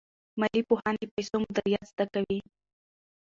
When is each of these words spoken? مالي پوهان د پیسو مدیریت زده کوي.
مالي 0.39 0.61
پوهان 0.69 0.93
د 0.99 1.03
پیسو 1.13 1.35
مدیریت 1.43 1.83
زده 1.91 2.05
کوي. 2.13 2.39